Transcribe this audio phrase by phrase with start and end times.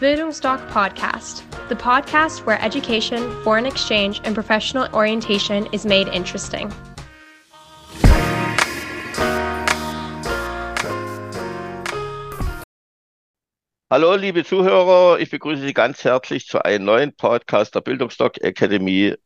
[0.00, 6.72] Bildungsdoc Podcast, the podcast where education, foreign exchange, and professional orientation is made interesting.
[13.90, 19.16] Hallo, liebe Zuhörer, ich begrüße Sie ganz herzlich zu einem neuen Podcast der Bildungsdoc Academy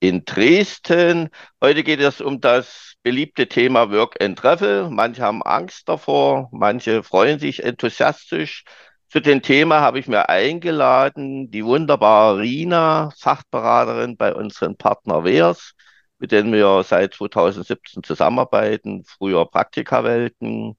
[0.00, 1.30] in Dresden.
[1.62, 4.90] Heute geht es um das beliebte Thema Work and Travel.
[4.90, 8.64] Manche haben Angst davor, manche freuen sich enthusiastisch.
[9.08, 15.74] Zu dem Thema habe ich mir eingeladen die wunderbare Rina, Fachberaterin bei unseren Partner WERS,
[16.18, 20.76] mit denen wir seit 2017 zusammenarbeiten, früher Praktikawelten.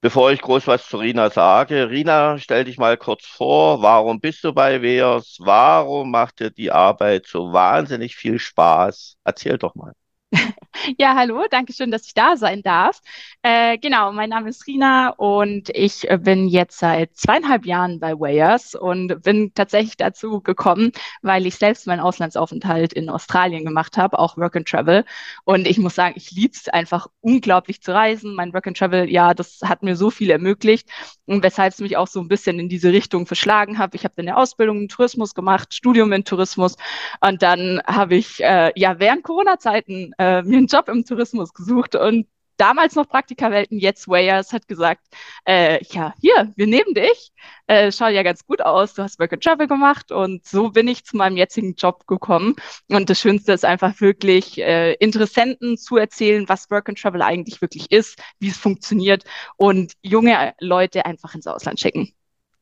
[0.00, 4.42] Bevor ich groß was zu Rina sage, Rina, stell dich mal kurz vor, warum bist
[4.44, 5.38] du bei WERS?
[5.40, 9.16] Warum macht dir die Arbeit so wahnsinnig viel Spaß?
[9.24, 9.92] Erzähl doch mal.
[10.96, 13.00] Ja, hallo, danke schön, dass ich da sein darf.
[13.42, 18.74] Äh, genau, mein Name ist Rina und ich bin jetzt seit zweieinhalb Jahren bei Wayers
[18.76, 20.92] und bin tatsächlich dazu gekommen,
[21.22, 25.04] weil ich selbst meinen Auslandsaufenthalt in Australien gemacht habe, auch Work and Travel.
[25.44, 28.34] Und ich muss sagen, ich liebe es einfach unglaublich zu reisen.
[28.34, 30.88] Mein Work and Travel, ja, das hat mir so viel ermöglicht
[31.26, 33.96] und weshalb es mich auch so ein bisschen in diese Richtung verschlagen habe.
[33.96, 36.76] Ich habe dann eine Ausbildung in Tourismus gemacht, Studium in Tourismus
[37.20, 41.94] und dann habe ich äh, ja während Corona-Zeiten äh, mir einen Job im Tourismus gesucht
[41.94, 42.26] und
[42.58, 45.02] damals noch Praktikawelten, jetzt Wayers, hat gesagt,
[45.46, 47.32] äh, ja, hier, wir nehmen dich,
[47.66, 50.88] äh, schaut ja ganz gut aus, du hast Work and Travel gemacht und so bin
[50.88, 52.56] ich zu meinem jetzigen Job gekommen.
[52.88, 57.62] Und das Schönste ist einfach wirklich, äh, Interessenten zu erzählen, was Work and Travel eigentlich
[57.62, 59.24] wirklich ist, wie es funktioniert
[59.56, 62.12] und junge Leute einfach ins Ausland schicken.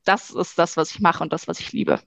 [0.05, 1.99] Das ist das, was ich mache und das, was ich liebe.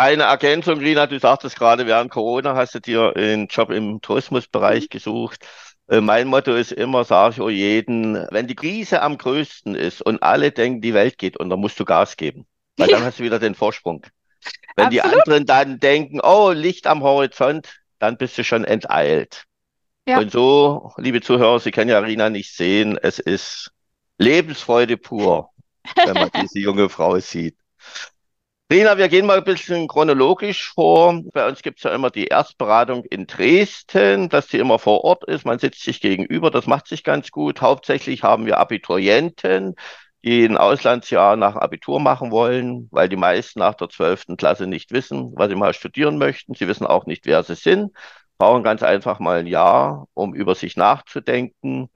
[0.00, 4.84] Eine Ergänzung, Rina, du sagtest gerade, während Corona hast du dir einen Job im Tourismusbereich
[4.84, 4.88] mhm.
[4.88, 5.46] gesucht.
[5.88, 10.00] Äh, mein Motto ist immer, sage ich auch jeden, wenn die Krise am größten ist
[10.00, 12.46] und alle denken, die Welt geht unter, musst du Gas geben.
[12.78, 14.00] Weil dann hast du wieder den Vorsprung.
[14.74, 14.92] Wenn Absolut.
[14.92, 19.44] die anderen dann denken, oh, Licht am Horizont, dann bist du schon enteilt.
[20.08, 20.18] Ja.
[20.18, 23.70] Und so, liebe Zuhörer, Sie können ja Rina nicht sehen, es ist
[24.16, 25.50] Lebensfreude pur,
[26.06, 27.58] wenn man diese junge Frau sieht.
[28.72, 31.20] Rina, wir gehen mal ein bisschen chronologisch vor.
[31.32, 35.24] Bei uns gibt es ja immer die Erstberatung in Dresden, dass die immer vor Ort
[35.24, 35.44] ist.
[35.44, 37.60] Man sitzt sich gegenüber, das macht sich ganz gut.
[37.62, 39.74] Hauptsächlich haben wir Abiturienten,
[40.22, 44.92] die ein Auslandsjahr nach Abitur machen wollen, weil die meisten nach der zwölften Klasse nicht
[44.92, 46.54] wissen, was sie mal studieren möchten.
[46.54, 47.92] Sie wissen auch nicht, wer sie sind,
[48.38, 51.88] brauchen ganz einfach mal ein Jahr, um über sich nachzudenken.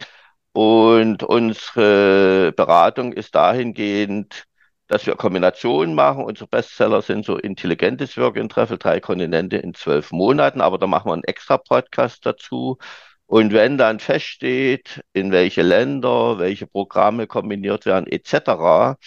[0.53, 4.47] Und unsere Beratung ist dahingehend,
[4.89, 6.25] dass wir Kombinationen machen.
[6.25, 10.87] Unsere Bestseller sind so intelligentes Work and Travel, drei Kontinente in zwölf Monaten, aber da
[10.87, 12.79] machen wir einen extra Podcast dazu.
[13.27, 18.99] Und wenn dann feststeht, in welche Länder, welche Programme kombiniert werden, etc.,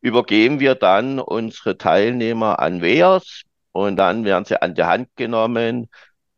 [0.00, 3.42] übergeben wir dann unsere Teilnehmer an WEARS
[3.72, 5.88] und dann werden sie an die Hand genommen.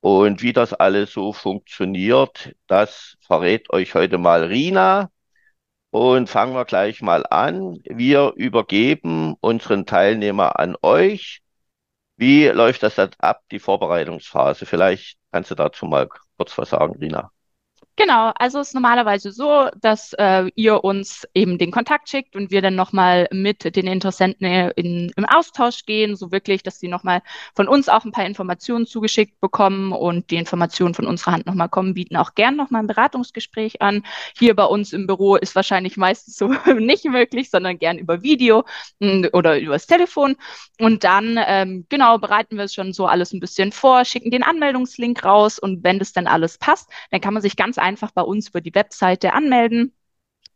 [0.00, 5.10] Und wie das alles so funktioniert, das verrät euch heute mal Rina.
[5.90, 7.78] Und fangen wir gleich mal an.
[7.84, 11.40] Wir übergeben unseren Teilnehmer an euch.
[12.16, 14.66] Wie läuft das ab, die Vorbereitungsphase?
[14.66, 17.32] Vielleicht kannst du dazu mal kurz was sagen, Rina.
[17.98, 22.50] Genau, also es ist normalerweise so, dass äh, ihr uns eben den Kontakt schickt und
[22.50, 24.46] wir dann nochmal mit den Interessenten
[24.76, 27.22] in, im Austausch gehen, so wirklich, dass sie nochmal
[27.54, 31.70] von uns auch ein paar Informationen zugeschickt bekommen und die Informationen von unserer Hand nochmal
[31.70, 34.02] kommen, bieten auch gern nochmal ein Beratungsgespräch an.
[34.36, 36.48] Hier bei uns im Büro ist wahrscheinlich meistens so
[36.78, 38.64] nicht möglich, sondern gern über Video
[39.00, 40.36] hm, oder übers Telefon.
[40.78, 44.42] Und dann, ähm, genau, bereiten wir es schon so alles ein bisschen vor, schicken den
[44.42, 47.78] Anmeldungslink raus und wenn das dann alles passt, dann kann man sich ganz
[48.14, 49.92] bei uns über die Webseite anmelden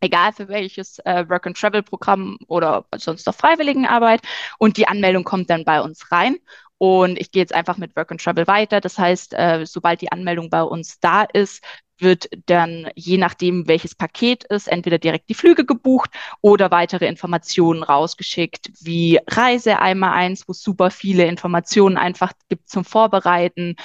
[0.01, 4.23] egal für welches äh, Work-and-Travel-Programm oder sonst noch Freiwilligenarbeit.
[4.59, 6.39] Und die Anmeldung kommt dann bei uns rein.
[6.79, 8.81] Und ich gehe jetzt einfach mit Work and Travel weiter.
[8.81, 11.63] Das heißt, äh, sobald die Anmeldung bei uns da ist,
[11.99, 16.09] wird dann je nachdem, welches Paket ist, entweder direkt die Flüge gebucht
[16.41, 22.71] oder weitere Informationen rausgeschickt, wie Reise einmal eins, wo es super viele Informationen einfach gibt
[22.71, 23.76] zum Vorbereiten,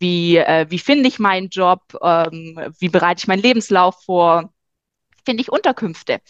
[0.00, 4.52] wie, äh, wie finde ich meinen Job, ähm, wie bereite ich meinen Lebenslauf vor,
[5.24, 6.20] finde ich Unterkünfte.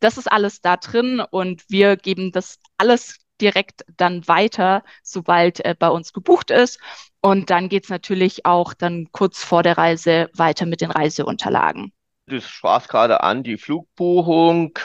[0.00, 5.74] Das ist alles da drin und wir geben das alles direkt dann weiter, sobald äh,
[5.78, 6.78] bei uns gebucht ist.
[7.22, 11.92] Und dann geht es natürlich auch dann kurz vor der Reise weiter mit den Reiseunterlagen.
[12.26, 14.78] Du sprachst gerade an die Flugbuchung,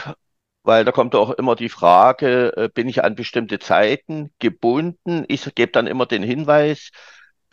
[0.63, 5.25] weil da kommt auch immer die Frage, äh, bin ich an bestimmte Zeiten gebunden?
[5.27, 6.91] Ich gebe dann immer den Hinweis,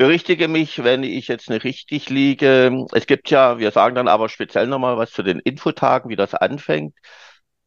[0.02, 2.86] berichtige mich, wenn ich jetzt nicht richtig liege.
[2.92, 6.34] Es gibt ja, wir sagen dann aber speziell nochmal was zu den Infotagen, wie das
[6.34, 6.96] anfängt.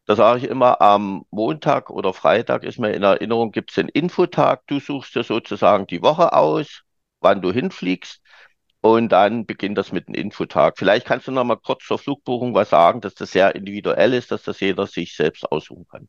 [0.04, 3.88] Da sage ich immer, am Montag oder Freitag ist mir in Erinnerung, gibt es den
[3.88, 4.66] Infotag.
[4.66, 6.82] Du suchst dir sozusagen die Woche aus,
[7.20, 8.20] wann du hinfliegst.
[8.82, 10.76] Und dann beginnt das mit dem Infotag.
[10.76, 14.30] Vielleicht kannst du noch mal kurz zur Flugbuchung was sagen, dass das sehr individuell ist,
[14.30, 16.06] dass das jeder sich selbst aussuchen kann.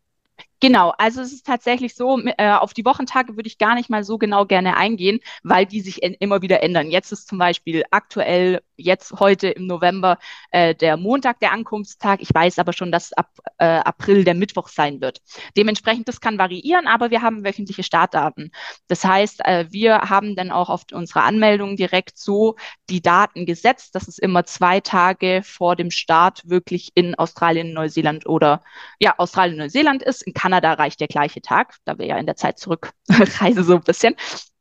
[0.59, 4.03] Genau, also es ist tatsächlich so, äh, auf die Wochentage würde ich gar nicht mal
[4.03, 6.89] so genau gerne eingehen, weil die sich immer wieder ändern.
[6.89, 10.17] Jetzt ist zum Beispiel aktuell, jetzt heute im November,
[10.51, 12.21] äh, der Montag der Ankunftstag.
[12.21, 15.21] Ich weiß aber schon, dass ab äh, April der Mittwoch sein wird.
[15.57, 18.51] Dementsprechend, das kann variieren, aber wir haben wöchentliche Startdaten.
[18.87, 22.55] Das heißt, äh, wir haben dann auch auf unserer Anmeldung direkt so
[22.89, 28.27] die Daten gesetzt, dass es immer zwei Tage vor dem Start wirklich in Australien, Neuseeland
[28.27, 28.63] oder
[28.99, 30.21] ja, Australien, Neuseeland ist.
[30.23, 33.81] In Kanada reicht der gleiche Tag, da wir ja in der Zeit zurückreisen so ein
[33.81, 34.15] bisschen.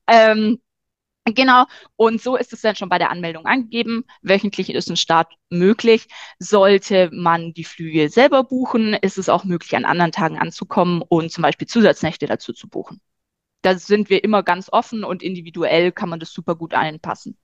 [0.09, 0.61] Ähm,
[1.35, 1.65] Genau,
[1.97, 4.05] und so ist es dann schon bei der Anmeldung angegeben.
[4.23, 6.07] Wöchentlich ist ein Start möglich.
[6.39, 11.33] Sollte man die Flüge selber buchen, ist es auch möglich, an anderen Tagen anzukommen und
[11.33, 13.01] zum Beispiel Zusatznächte dazu zu buchen.
[13.63, 17.37] Da sind wir immer ganz offen und individuell kann man das super gut einpassen.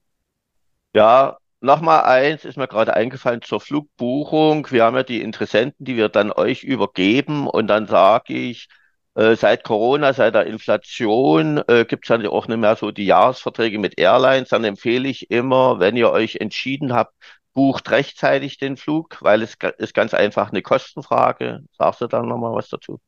[0.95, 4.67] Ja, Nochmal eins ist mir gerade eingefallen zur Flugbuchung.
[4.73, 8.67] Wir haben ja die Interessenten, die wir dann euch übergeben und dann sage ich,
[9.15, 13.07] äh, seit Corona, seit der Inflation äh, gibt es dann auch nicht mehr so die
[13.07, 14.49] Jahresverträge mit Airlines.
[14.51, 17.15] Dann empfehle ich immer, wenn ihr euch entschieden habt,
[17.55, 21.61] bucht rechtzeitig den Flug, weil es ist ganz einfach eine Kostenfrage.
[21.79, 22.99] Sagst du dann nochmal was dazu?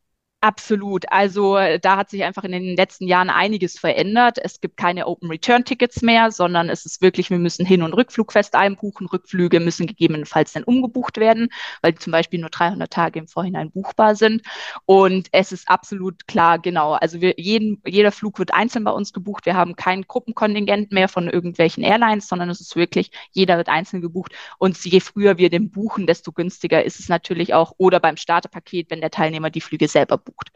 [0.44, 1.11] Absolut.
[1.11, 4.37] Also da hat sich einfach in den letzten Jahren einiges verändert.
[4.43, 7.94] Es gibt keine Open Return Tickets mehr, sondern es ist wirklich, wir müssen Hin- und
[7.94, 9.06] Rückflug fest einbuchen.
[9.06, 11.49] Rückflüge müssen gegebenenfalls dann umgebucht werden,
[11.81, 14.43] weil zum Beispiel nur 300 Tage im Vorhinein buchbar sind.
[14.85, 16.93] Und es ist absolut klar, genau.
[16.93, 19.47] Also wir, jeden, jeder Flug wird einzeln bei uns gebucht.
[19.47, 24.02] Wir haben kein Gruppenkontingent mehr von irgendwelchen Airlines, sondern es ist wirklich, jeder wird einzeln
[24.02, 24.32] gebucht.
[24.58, 27.73] Und je früher wir den buchen, desto günstiger ist es natürlich auch.
[27.79, 30.51] Oder beim Starterpaket, wenn der Teilnehmer die Flüge selber bucht gebucht.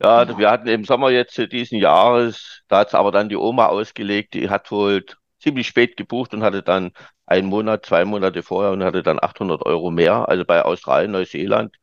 [0.00, 3.36] Ja, ja, wir hatten im Sommer jetzt diesen Jahres, da hat es aber dann die
[3.36, 5.04] Oma ausgelegt, die hat wohl
[5.40, 6.92] ziemlich spät gebucht und hatte dann
[7.24, 10.28] einen Monat, zwei Monate vorher und hatte dann 800 Euro mehr.
[10.28, 11.74] Also bei Australien, Neuseeland,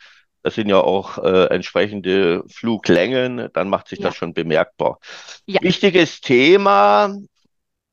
[0.44, 4.06] das sind ja auch äh, entsprechende Fluglängen, dann macht sich ja.
[4.06, 5.00] das schon bemerkbar.
[5.45, 5.62] Ja.
[5.62, 7.15] Wichtiges Thema,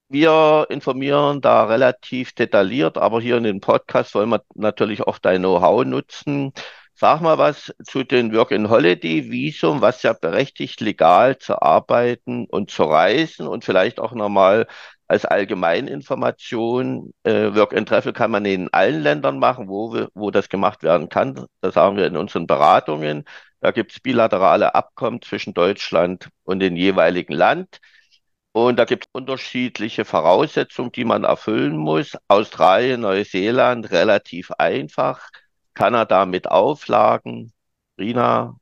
[0.08, 5.40] wir informieren da relativ detailliert, aber hier in dem Podcast wollen wir natürlich auch dein
[5.40, 6.52] Know-how nutzen.
[7.00, 13.46] Sag mal was zu den Work-in-Holiday-Visum, was ja berechtigt, legal zu arbeiten und zu reisen
[13.48, 14.66] und vielleicht auch nochmal
[15.08, 17.14] als Allgemeininformation.
[17.22, 21.46] Äh, Work-and-Travel kann man in allen Ländern machen, wo, wir, wo das gemacht werden kann.
[21.62, 23.24] Das sagen wir in unseren Beratungen.
[23.60, 27.80] Da gibt es bilaterale Abkommen zwischen Deutschland und dem jeweiligen Land.
[28.52, 32.16] Und da gibt es unterschiedliche Voraussetzungen, die man erfüllen muss.
[32.28, 35.30] Australien, Neuseeland relativ einfach.
[35.74, 37.52] Kanada mit Auflagen.
[37.98, 38.56] Rina,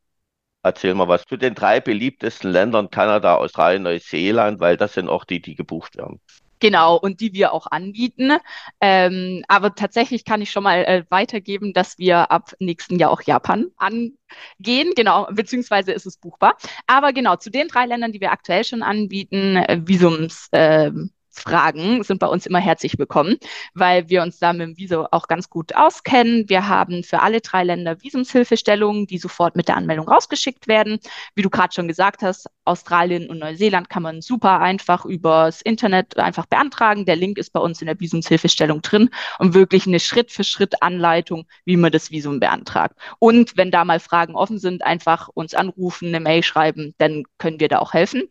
[0.63, 5.25] erzähl mal was zu den drei beliebtesten Ländern, Kanada, Australien, Neuseeland, weil das sind auch
[5.25, 6.19] die, die gebucht werden.
[6.59, 8.33] Genau, und die wir auch anbieten.
[8.81, 13.21] Ähm, aber tatsächlich kann ich schon mal äh, weitergeben, dass wir ab nächsten Jahr auch
[13.21, 14.93] Japan angehen.
[14.95, 16.57] Genau, beziehungsweise ist es buchbar.
[16.85, 20.49] Aber genau, zu den drei Ländern, die wir aktuell schon anbieten, äh, Visums.
[20.51, 20.91] Äh,
[21.39, 23.37] Fragen sind bei uns immer herzlich willkommen,
[23.73, 26.49] weil wir uns da mit dem Visum auch ganz gut auskennen.
[26.49, 30.99] Wir haben für alle drei Länder Visumshilfestellungen, die sofort mit der Anmeldung rausgeschickt werden.
[31.35, 36.17] Wie du gerade schon gesagt hast, Australien und Neuseeland kann man super einfach übers Internet
[36.17, 37.05] einfach beantragen.
[37.05, 41.91] Der Link ist bei uns in der Visumshilfestellung drin und wirklich eine Schritt-für-Schritt-Anleitung, wie man
[41.91, 42.95] das Visum beantragt.
[43.17, 47.59] Und wenn da mal Fragen offen sind, einfach uns anrufen, eine Mail schreiben, dann können
[47.59, 48.23] wir da auch helfen.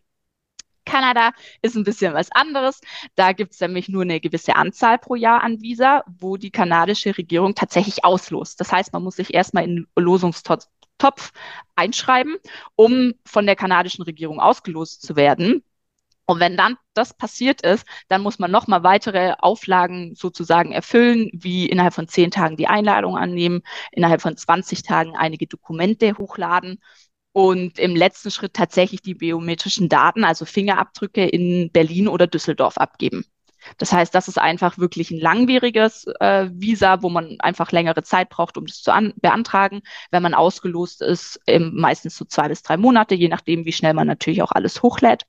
[0.89, 1.31] Kanada
[1.61, 2.81] ist ein bisschen was anderes.
[3.15, 7.17] Da gibt es nämlich nur eine gewisse Anzahl pro Jahr an Visa, wo die kanadische
[7.17, 8.59] Regierung tatsächlich auslost.
[8.59, 11.31] Das heißt, man muss sich erstmal in den Losungstopf
[11.75, 12.37] einschreiben,
[12.75, 15.63] um von der kanadischen Regierung ausgelost zu werden.
[16.25, 21.67] Und wenn dann das passiert ist, dann muss man nochmal weitere Auflagen sozusagen erfüllen, wie
[21.67, 26.79] innerhalb von zehn Tagen die Einladung annehmen, innerhalb von 20 Tagen einige Dokumente hochladen
[27.31, 33.25] und im letzten Schritt tatsächlich die biometrischen Daten, also Fingerabdrücke in Berlin oder Düsseldorf abgeben.
[33.77, 38.29] Das heißt, das ist einfach wirklich ein langwieriges äh, Visa, wo man einfach längere Zeit
[38.29, 39.81] braucht, um das zu beantragen.
[40.11, 44.07] Wenn man ausgelost ist, meistens so zwei bis drei Monate, je nachdem, wie schnell man
[44.07, 45.25] natürlich auch alles hochlädt.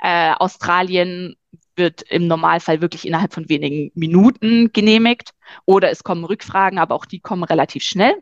[0.00, 1.36] Äh, Australien
[1.76, 5.32] wird im Normalfall wirklich innerhalb von wenigen Minuten genehmigt
[5.64, 8.14] oder es kommen Rückfragen, aber auch die kommen relativ schnell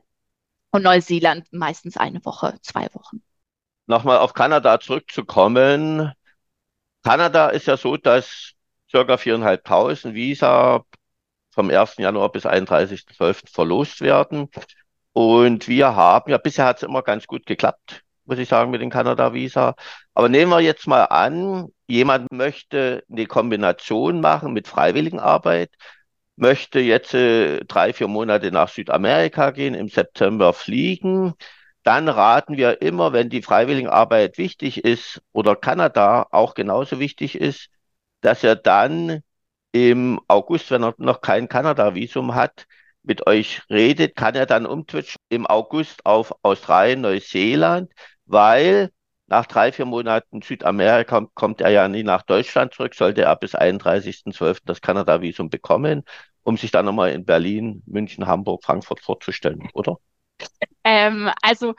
[0.72, 3.22] und Neuseeland meistens eine Woche, zwei Wochen.
[3.86, 6.12] Nochmal auf Kanada zurückzukommen.
[7.04, 8.52] Kanada ist ja so, dass
[8.90, 10.84] circa 4.500 Visa
[11.50, 11.96] vom 1.
[11.98, 13.50] Januar bis 31.12.
[13.52, 14.48] verlost werden.
[15.12, 18.80] Und wir haben, ja, bisher hat es immer ganz gut geklappt, muss ich sagen, mit
[18.80, 19.74] dem Kanada-Visa.
[20.14, 25.70] Aber nehmen wir jetzt mal an, jemand möchte eine Kombination machen mit Freiwilligenarbeit,
[26.42, 31.34] möchte jetzt äh, drei, vier Monate nach Südamerika gehen, im September fliegen.
[31.84, 37.68] Dann raten wir immer, wenn die Freiwilligenarbeit wichtig ist oder Kanada auch genauso wichtig ist,
[38.20, 39.22] dass er dann
[39.72, 42.66] im August, wenn er noch kein Kanada-Visum hat,
[43.02, 47.90] mit euch redet, kann er dann umtwitchen im August auf Australien, Neuseeland,
[48.26, 48.90] weil
[49.26, 53.54] nach drei, vier Monaten Südamerika kommt er ja nie nach Deutschland zurück, sollte er bis
[53.54, 54.58] 31.12.
[54.66, 56.04] das Kanada-Visum bekommen,
[56.44, 59.98] um sich dann nochmal in Berlin, München, Hamburg, Frankfurt vorzustellen, oder?
[60.84, 61.74] Ähm, also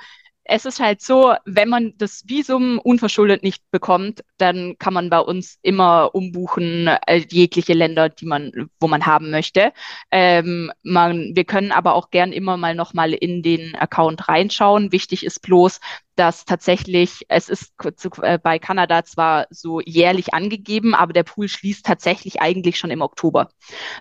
[0.46, 5.20] es ist halt so, wenn man das Visum unverschuldet nicht bekommt, dann kann man bei
[5.20, 9.72] uns immer umbuchen, äh, jegliche Länder, die man, wo man haben möchte.
[10.12, 14.92] Ähm, man, wir können aber auch gern immer mal nochmal in den Account reinschauen.
[14.92, 15.80] Wichtig ist bloß,
[16.16, 17.74] dass tatsächlich, es ist
[18.22, 23.02] äh, bei Kanada zwar so jährlich angegeben, aber der Pool schließt tatsächlich eigentlich schon im
[23.02, 23.50] Oktober.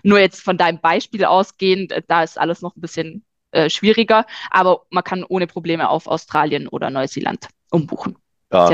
[0.03, 4.25] Nur jetzt von deinem Beispiel ausgehend, äh, da ist alles noch ein bisschen äh, schwieriger,
[4.51, 8.17] aber man kann ohne Probleme auf Australien oder Neuseeland umbuchen.
[8.51, 8.71] Ja,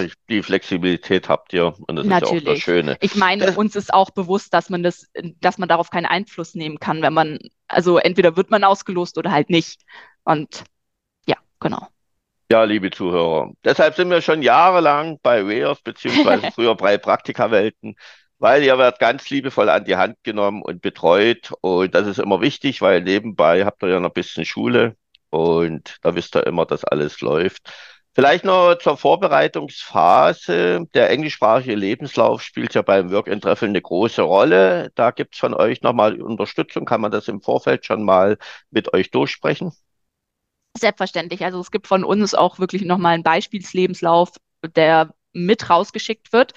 [0.00, 2.38] ich, die Flexibilität habt ihr und das Natürlich.
[2.38, 2.96] ist ja auch das Schöne.
[3.00, 5.08] Ich meine, uns ist auch bewusst, dass man das,
[5.40, 9.30] dass man darauf keinen Einfluss nehmen kann, wenn man, also entweder wird man ausgelost oder
[9.30, 9.82] halt nicht.
[10.24, 10.64] Und
[11.26, 11.86] ja, genau.
[12.50, 17.94] Ja, liebe Zuhörer, deshalb sind wir schon jahrelang bei Wears beziehungsweise früher bei Praktikawelten
[18.40, 21.52] weil ihr werdet ganz liebevoll an die Hand genommen und betreut.
[21.60, 24.96] Und das ist immer wichtig, weil nebenbei habt ihr ja noch ein bisschen Schule
[25.30, 27.70] und da wisst ihr immer, dass alles läuft.
[28.14, 30.86] Vielleicht noch zur Vorbereitungsphase.
[30.94, 34.90] Der englischsprachige Lebenslauf spielt ja beim Work and Treffel eine große Rolle.
[34.96, 36.84] Da gibt's von euch nochmal Unterstützung.
[36.86, 38.36] Kann man das im Vorfeld schon mal
[38.70, 39.72] mit euch durchsprechen?
[40.76, 41.44] Selbstverständlich.
[41.44, 44.30] Also es gibt von uns auch wirklich nochmal einen Beispielslebenslauf,
[44.74, 46.54] der mit rausgeschickt wird.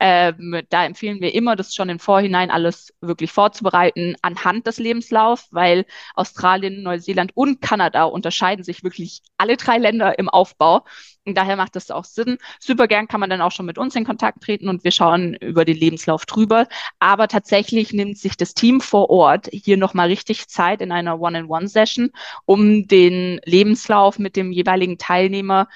[0.00, 5.48] Ähm, da empfehlen wir immer, das schon im Vorhinein alles wirklich vorzubereiten anhand des Lebenslaufs,
[5.52, 10.84] weil Australien, Neuseeland und Kanada unterscheiden sich wirklich alle drei Länder im Aufbau.
[11.26, 12.38] Und daher macht das auch Sinn.
[12.60, 15.34] Super gern kann man dann auch schon mit uns in Kontakt treten und wir schauen
[15.34, 16.68] über den Lebenslauf drüber.
[17.00, 22.12] Aber tatsächlich nimmt sich das Team vor Ort hier nochmal richtig Zeit in einer One-on-One-Session,
[22.44, 25.66] um den Lebenslauf mit dem jeweiligen Teilnehmer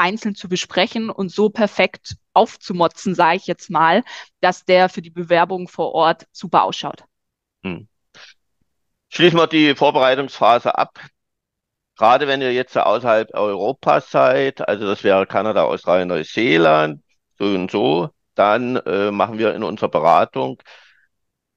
[0.00, 4.02] einzeln zu besprechen und so perfekt aufzumotzen, sage ich jetzt mal,
[4.40, 7.04] dass der für die Bewerbung vor Ort super ausschaut.
[7.62, 7.86] Hm.
[9.10, 10.98] Schließen wir die Vorbereitungsphase ab.
[11.96, 17.02] Gerade wenn ihr jetzt außerhalb Europas seid, also das wäre Kanada, Australien, Neuseeland,
[17.38, 20.62] so und so, dann äh, machen wir in unserer Beratung,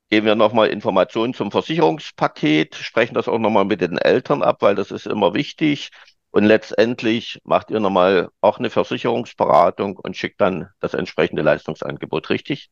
[0.10, 4.76] geben wir nochmal Informationen zum Versicherungspaket, sprechen das auch nochmal mit den Eltern ab, weil
[4.76, 5.92] das ist immer wichtig.
[6.34, 12.72] Und letztendlich macht ihr nochmal auch eine Versicherungsberatung und schickt dann das entsprechende Leistungsangebot, richtig?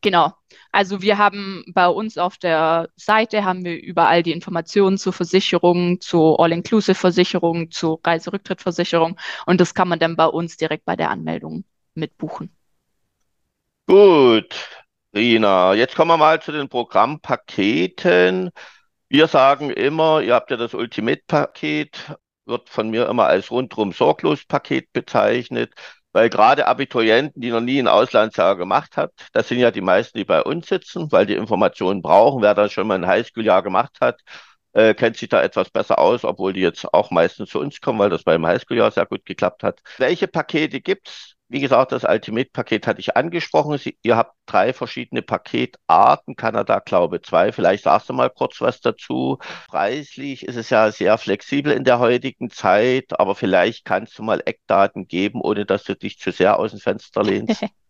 [0.00, 0.32] Genau.
[0.72, 6.00] Also wir haben bei uns auf der Seite haben wir überall die Informationen zur Versicherung,
[6.00, 11.62] zur All-Inclusive-Versicherung, zur Reiserücktrittversicherung und das kann man dann bei uns direkt bei der Anmeldung
[11.94, 12.50] mitbuchen.
[13.86, 14.82] Gut,
[15.14, 18.50] Rina, jetzt kommen wir mal zu den Programmpaketen.
[19.08, 24.44] Wir sagen immer, ihr habt ja das Ultimate-Paket wird von mir immer als rundrum sorglos
[24.44, 25.72] Paket bezeichnet,
[26.12, 30.16] weil gerade Abiturienten, die noch nie ein Auslandsjahr gemacht hat, das sind ja die meisten,
[30.18, 32.42] die bei uns sitzen, weil die Informationen brauchen.
[32.42, 34.20] Wer da schon mal ein Highschool-Jahr gemacht hat,
[34.72, 37.98] äh, kennt sich da etwas besser aus, obwohl die jetzt auch meistens zu uns kommen,
[37.98, 39.80] weil das beim Highschool-Jahr sehr gut geklappt hat.
[39.98, 41.35] Welche Pakete gibt's?
[41.48, 43.78] Wie gesagt, das Ultimate-Paket hatte ich angesprochen.
[43.78, 46.34] Sie, ihr habt drei verschiedene Paketarten.
[46.34, 47.52] Kanada, glaube zwei.
[47.52, 49.38] Vielleicht sagst du mal kurz was dazu.
[49.68, 54.42] Preislich ist es ja sehr flexibel in der heutigen Zeit, aber vielleicht kannst du mal
[54.44, 57.64] Eckdaten geben, ohne dass du dich zu sehr aus dem Fenster lehnst.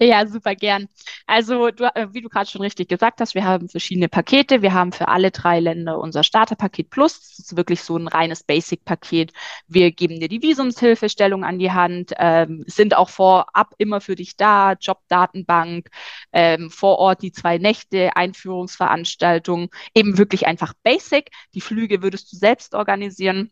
[0.00, 0.88] Ja, super gern.
[1.26, 4.62] Also, du, äh, wie du gerade schon richtig gesagt hast, wir haben verschiedene Pakete.
[4.62, 7.20] Wir haben für alle drei Länder unser Starterpaket Plus.
[7.20, 9.32] Das ist wirklich so ein reines Basic-Paket.
[9.66, 14.36] Wir geben dir die Visumshilfestellung an die Hand, ähm, sind auch vorab immer für dich
[14.36, 15.90] da, Jobdatenbank,
[16.32, 21.30] ähm, vor Ort die zwei Nächte, Einführungsveranstaltung, eben wirklich einfach Basic.
[21.54, 23.50] Die Flüge würdest du selbst organisieren.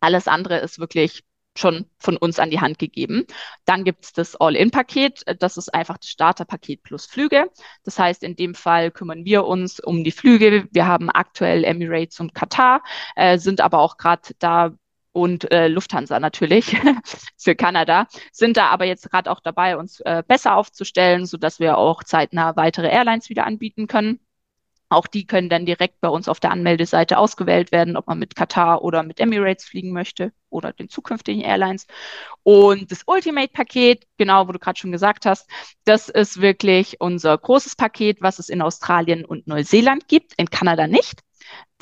[0.00, 1.24] Alles andere ist wirklich
[1.56, 3.26] schon von uns an die Hand gegeben.
[3.64, 5.24] Dann gibt es das All-In-Paket.
[5.38, 7.50] Das ist einfach das Starterpaket plus Flüge.
[7.84, 10.68] Das heißt, in dem Fall kümmern wir uns um die Flüge.
[10.72, 12.82] Wir haben aktuell Emirates und Katar,
[13.16, 14.74] äh, sind aber auch gerade da
[15.12, 16.76] und äh, Lufthansa natürlich
[17.38, 21.78] für Kanada, sind da aber jetzt gerade auch dabei, uns äh, besser aufzustellen, sodass wir
[21.78, 24.18] auch zeitnah weitere Airlines wieder anbieten können.
[24.94, 28.36] Auch die können dann direkt bei uns auf der Anmeldeseite ausgewählt werden, ob man mit
[28.36, 31.86] Qatar oder mit Emirates fliegen möchte oder den zukünftigen Airlines.
[32.44, 35.50] Und das Ultimate-Paket, genau, wo du gerade schon gesagt hast,
[35.84, 40.86] das ist wirklich unser großes Paket, was es in Australien und Neuseeland gibt, in Kanada
[40.86, 41.23] nicht.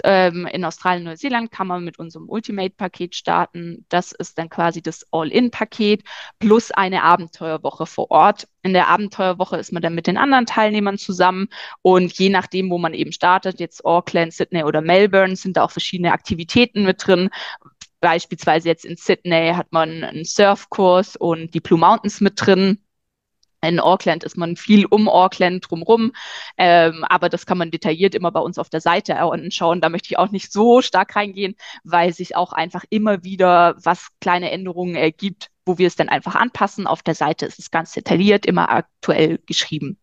[0.04, 3.84] Ähm, in Australien, Neuseeland kann man mit unserem Ultimate-Paket starten.
[3.88, 6.02] Das ist dann quasi das All-In-Paket
[6.38, 8.48] plus eine Abenteuerwoche vor Ort.
[8.62, 11.48] In der Abenteuerwoche ist man dann mit den anderen Teilnehmern zusammen
[11.82, 15.70] und je nachdem, wo man eben startet, jetzt Auckland, Sydney oder Melbourne, sind da auch
[15.70, 17.30] verschiedene Aktivitäten mit drin.
[18.00, 22.78] Beispielsweise jetzt in Sydney hat man einen Surfkurs und die Blue Mountains mit drin.
[23.62, 26.12] In Auckland ist man viel um Auckland drumherum,
[26.58, 29.80] ähm, aber das kann man detailliert immer bei uns auf der Seite anschauen.
[29.80, 31.54] Da möchte ich auch nicht so stark reingehen,
[31.84, 36.34] weil sich auch einfach immer wieder was kleine Änderungen ergibt, wo wir es dann einfach
[36.34, 36.86] anpassen.
[36.88, 39.98] Auf der Seite ist es ganz detailliert, immer aktuell geschrieben.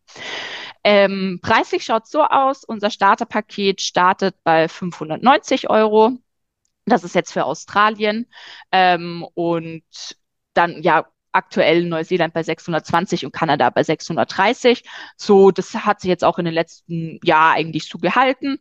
[0.84, 6.12] Ähm, preislich schaut so aus, unser Starterpaket startet bei 590 Euro.
[6.86, 8.28] Das ist jetzt für Australien.
[8.72, 9.84] Ähm, und
[10.54, 14.84] dann, ja, aktuell Neuseeland bei 620 und Kanada bei 630.
[15.18, 18.60] So, das hat sich jetzt auch in den letzten Jahren eigentlich so gehalten.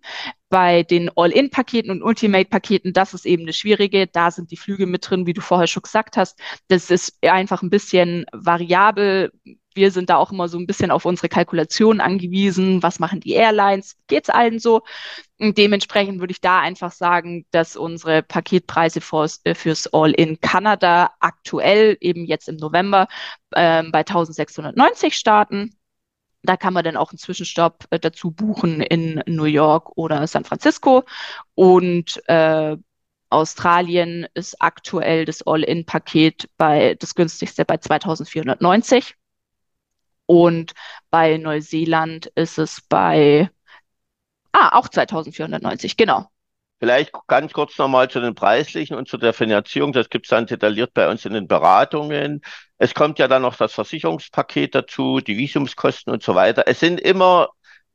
[0.50, 4.06] Bei den All-In-Paketen und Ultimate-Paketen, das ist eben das Schwierige.
[4.06, 6.40] Da sind die Flüge mit drin, wie du vorher schon gesagt hast.
[6.68, 9.32] Das ist einfach ein bisschen variabel.
[9.78, 12.82] Wir sind da auch immer so ein bisschen auf unsere Kalkulationen angewiesen.
[12.82, 13.96] Was machen die Airlines?
[14.08, 14.82] Geht's allen so?
[15.38, 21.12] Und dementsprechend würde ich da einfach sagen, dass unsere Paketpreise fürs, äh, fürs All-in Kanada
[21.20, 23.06] aktuell eben jetzt im November
[23.52, 25.76] äh, bei 1690 starten.
[26.42, 30.44] Da kann man dann auch einen Zwischenstopp äh, dazu buchen in New York oder San
[30.44, 31.04] Francisco.
[31.54, 32.76] Und äh,
[33.30, 39.17] Australien ist aktuell das All-in-Paket bei das günstigste bei 2490.
[40.28, 40.74] Und
[41.10, 43.48] bei Neuseeland ist es bei,
[44.52, 46.26] ah, auch 2490, genau.
[46.80, 49.92] Vielleicht ganz kurz nochmal zu den preislichen und zu der Finanzierung.
[49.92, 52.42] Das gibt es dann detailliert bei uns in den Beratungen.
[52.76, 56.64] Es kommt ja dann noch das Versicherungspaket dazu, die Visumskosten und so weiter.
[56.66, 57.48] Es sind immer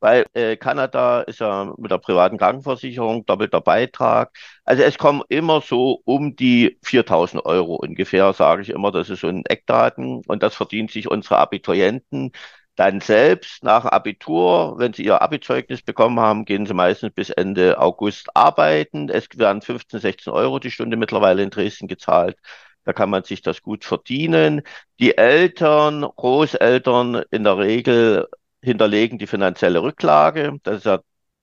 [0.04, 4.36] weil äh, Kanada ist ja mit der privaten Krankenversicherung doppelter Beitrag.
[4.64, 9.20] Also es kommen immer so um die 4000 Euro ungefähr, sage ich immer, das ist
[9.20, 12.32] so ein Eckdaten und das verdient sich unsere Abiturienten
[12.76, 17.80] dann selbst nach Abitur, wenn sie ihr Abizeugnis bekommen haben, gehen sie meistens bis Ende
[17.80, 19.08] August arbeiten.
[19.08, 22.36] Es werden 15, 16 Euro die Stunde mittlerweile in Dresden gezahlt.
[22.84, 24.62] Da kann man sich das gut verdienen.
[25.00, 28.28] Die Eltern, Großeltern in der Regel
[28.64, 30.56] hinterlegen die finanzielle Rücklage.
[30.62, 31.00] Das ist ja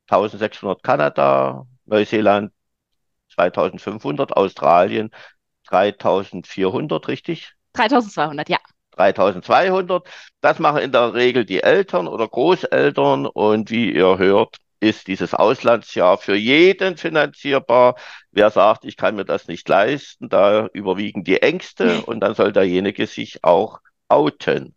[0.07, 2.51] 1600 Kanada, Neuseeland
[3.33, 5.11] 2500, Australien
[5.67, 7.53] 3400, richtig?
[7.73, 8.57] 3200, ja.
[8.91, 10.07] 3200.
[10.41, 15.33] Das machen in der Regel die Eltern oder Großeltern und wie ihr hört, ist dieses
[15.33, 17.95] Auslandsjahr für jeden finanzierbar.
[18.31, 22.51] Wer sagt, ich kann mir das nicht leisten, da überwiegen die Ängste und dann soll
[22.51, 23.79] derjenige sich auch
[24.09, 24.75] outen.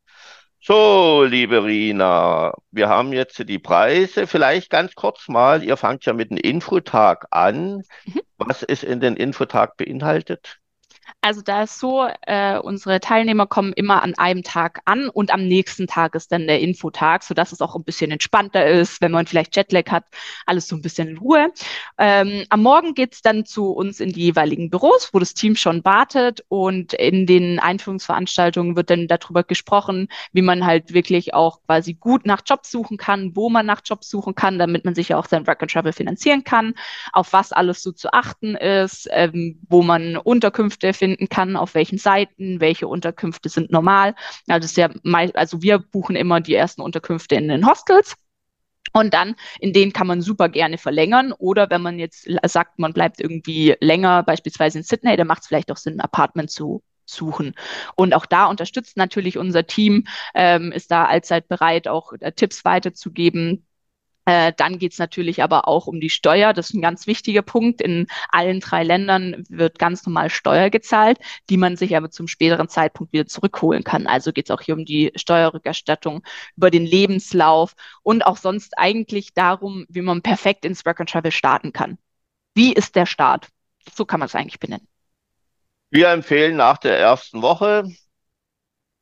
[0.67, 4.27] So, liebe Rina, wir haben jetzt die Preise.
[4.27, 7.83] Vielleicht ganz kurz mal, ihr fangt ja mit dem Infotag an.
[8.07, 8.21] Mhm.
[8.39, 10.61] Was ist in den Infotag beinhaltet?
[11.25, 15.49] Also da ist so, äh, unsere Teilnehmer kommen immer an einem Tag an und am
[15.49, 19.27] nächsten Tag ist dann der Infotag, sodass es auch ein bisschen entspannter ist, wenn man
[19.27, 20.05] vielleicht Jetlag hat,
[20.45, 21.51] alles so ein bisschen in Ruhe.
[21.97, 25.83] Ähm, am Morgen geht's dann zu uns in die jeweiligen Büros, wo das Team schon
[25.87, 31.95] wartet und in den Einführungsveranstaltungen wird dann darüber gesprochen, wie man halt wirklich auch quasi
[31.95, 35.17] gut nach Jobs suchen kann, wo man nach Jobs suchen kann, damit man sich ja
[35.17, 36.75] auch sein Work and Travel finanzieren kann,
[37.15, 41.75] auf was alles so zu achten ist, ähm, wo man Unterkünfte findet finden kann, auf
[41.75, 44.15] welchen Seiten, welche Unterkünfte sind normal.
[44.49, 44.91] Also, ja
[45.35, 48.17] also wir buchen immer die ersten Unterkünfte in den Hostels.
[48.93, 51.33] Und dann, in denen kann man super gerne verlängern.
[51.33, 55.49] Oder wenn man jetzt sagt, man bleibt irgendwie länger, beispielsweise in Sydney, dann macht es
[55.49, 57.55] vielleicht auch Sinn, ein Apartment zu suchen.
[57.97, 62.65] Und auch da unterstützt natürlich unser Team, ähm, ist da allzeit bereit, auch äh, Tipps
[62.65, 63.67] weiterzugeben,
[64.27, 66.53] dann geht's natürlich aber auch um die Steuer.
[66.53, 67.81] Das ist ein ganz wichtiger Punkt.
[67.81, 71.19] In allen drei Ländern wird ganz normal Steuer gezahlt,
[71.51, 74.07] die man sich aber zum späteren Zeitpunkt wieder zurückholen kann.
[74.07, 76.23] Also geht's auch hier um die Steuerrückerstattung
[76.57, 81.33] über den Lebenslauf und auch sonst eigentlich darum, wie man perfekt ins Work and Travel
[81.33, 81.99] starten kann.
[82.55, 83.49] Wie ist der Start?
[83.95, 84.89] So kann man es eigentlich benennen.
[85.91, 87.85] Wir empfehlen nach der ersten Woche,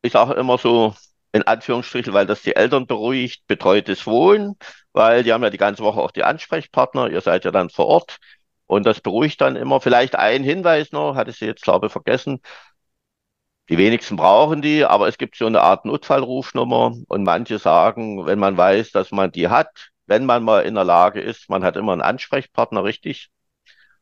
[0.03, 0.95] ich sage immer so
[1.33, 4.57] in Anführungsstrichen, weil das die Eltern beruhigt, betreutes Wohnen
[4.93, 7.87] weil die haben ja die ganze Woche auch die Ansprechpartner, ihr seid ja dann vor
[7.87, 8.19] Ort
[8.67, 9.81] und das beruhigt dann immer.
[9.81, 12.41] Vielleicht ein Hinweis noch, hatte sie jetzt glaube ich vergessen.
[13.69, 18.39] Die wenigsten brauchen die, aber es gibt so eine Art Notfallrufnummer und manche sagen, wenn
[18.39, 21.77] man weiß, dass man die hat, wenn man mal in der Lage ist, man hat
[21.77, 23.31] immer einen Ansprechpartner, richtig?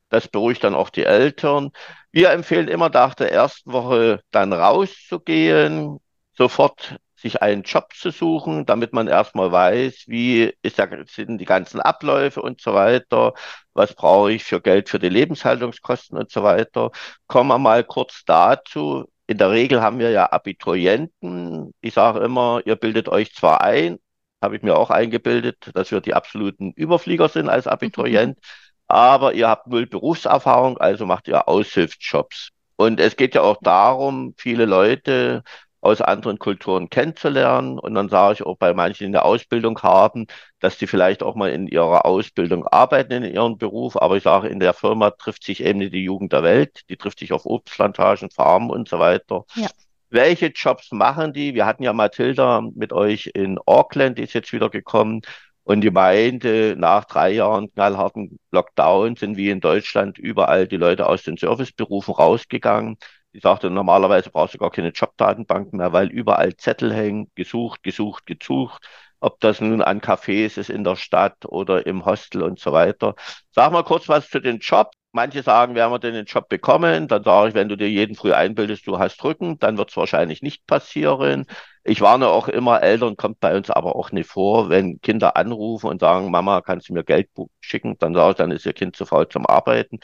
[0.09, 1.71] Das beruhigt dann auch die Eltern.
[2.11, 6.01] Wir empfehlen immer nach der ersten Woche dann rauszugehen,
[6.37, 11.45] sofort sich einen Job zu suchen, damit man erstmal weiß, wie ist da, sind die
[11.45, 13.35] ganzen Abläufe und so weiter,
[13.75, 16.91] was brauche ich für Geld für die Lebenshaltungskosten und so weiter.
[17.27, 19.07] Kommen wir mal kurz dazu.
[19.27, 21.73] In der Regel haben wir ja Abiturienten.
[21.81, 23.99] Ich sage immer, ihr bildet euch zwar ein,
[24.43, 28.43] habe ich mir auch eingebildet, dass wir die absoluten Überflieger sind als Abiturient, mhm.
[28.89, 32.51] aber ihr habt null Berufserfahrung, also macht ihr Aushilfsjobs.
[32.77, 35.43] Und es geht ja auch darum, viele Leute
[35.81, 37.79] aus anderen Kulturen kennenzulernen.
[37.79, 40.27] Und dann sage ich auch bei manchen in der Ausbildung haben,
[40.59, 44.01] dass die vielleicht auch mal in ihrer Ausbildung arbeiten in ihrem Beruf.
[44.01, 46.83] Aber ich sage, in der Firma trifft sich eben nicht die Jugend der Welt.
[46.89, 49.45] Die trifft sich auf Obstplantagen, Farmen und so weiter.
[49.55, 49.69] Ja.
[50.11, 51.55] Welche Jobs machen die?
[51.55, 55.23] Wir hatten ja Mathilda mit euch in Auckland, die ist jetzt wieder gekommen.
[55.63, 61.07] Und die meinte, nach drei Jahren knallharten Lockdown sind wie in Deutschland überall die Leute
[61.07, 62.97] aus den Serviceberufen rausgegangen.
[63.33, 68.27] Die sagte, normalerweise brauchst du gar keine Jobdatenbank mehr, weil überall Zettel hängen, gesucht, gesucht,
[68.27, 68.85] gesucht.
[69.21, 73.15] Ob das nun an Cafés ist in der Stadt oder im Hostel und so weiter.
[73.51, 74.97] Sag mal kurz was zu den Jobs.
[75.13, 77.09] Manche sagen, werden wir denn den Job bekommen?
[77.09, 79.97] Dann sage ich, wenn du dir jeden früh einbildest, du hast Rücken, dann wird es
[79.97, 81.47] wahrscheinlich nicht passieren.
[81.83, 85.89] Ich warne auch immer, Eltern kommt bei uns aber auch nicht vor, wenn Kinder anrufen
[85.89, 87.29] und sagen, Mama, kannst du mir Geld
[87.61, 87.97] schicken?
[87.99, 89.99] Dann sage ich, dann ist ihr Kind zu faul zum Arbeiten.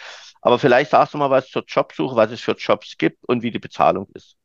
[0.46, 3.50] Aber vielleicht sagst du mal was zur Jobsuche, was es für Jobs gibt und wie
[3.50, 4.36] die Bezahlung ist.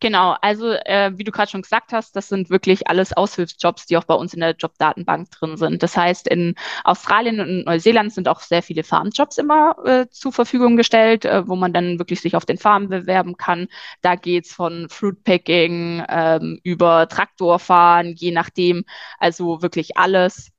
[0.00, 3.96] Genau, also äh, wie du gerade schon gesagt hast, das sind wirklich alles Aushilfsjobs, die
[3.96, 5.84] auch bei uns in der Jobdatenbank drin sind.
[5.84, 10.76] Das heißt, in Australien und Neuseeland sind auch sehr viele Farmjobs immer äh, zur Verfügung
[10.76, 13.68] gestellt, äh, wo man dann wirklich sich auf den Farmen bewerben kann.
[14.00, 18.84] Da geht's von Fruitpacking ähm, über Traktorfahren, je nachdem,
[19.20, 20.50] also wirklich alles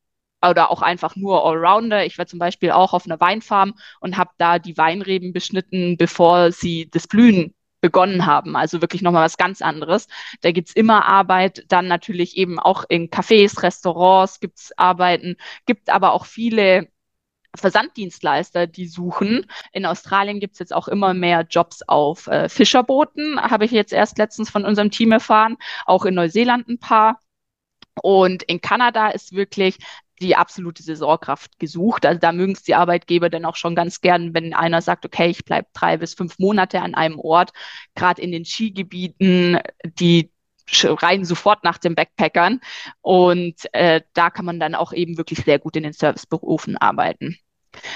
[0.48, 2.06] oder auch einfach nur Allrounder.
[2.06, 6.52] Ich war zum Beispiel auch auf einer Weinfarm und habe da die Weinreben beschnitten, bevor
[6.52, 8.56] sie das Blühen begonnen haben.
[8.56, 10.08] Also wirklich nochmal was ganz anderes.
[10.42, 16.14] Da gibt's immer Arbeit, dann natürlich eben auch in Cafés, Restaurants gibt's Arbeiten, gibt aber
[16.14, 16.88] auch viele
[17.56, 19.46] Versanddienstleister, die suchen.
[19.74, 24.18] In Australien gibt's jetzt auch immer mehr Jobs auf äh, Fischerbooten, habe ich jetzt erst
[24.18, 27.20] letztens von unserem Team erfahren, auch in Neuseeland ein paar.
[28.02, 29.78] Und in Kanada ist wirklich
[30.22, 32.06] die absolute Saisonkraft gesucht.
[32.06, 35.30] Also da mögen es die Arbeitgeber dann auch schon ganz gern, wenn einer sagt, okay,
[35.30, 37.52] ich bleibe drei bis fünf Monate an einem Ort,
[37.96, 40.32] gerade in den Skigebieten, die
[40.84, 42.62] rein sofort nach den Backpackern.
[43.02, 47.38] Und äh, da kann man dann auch eben wirklich sehr gut in den Serviceberufen arbeiten.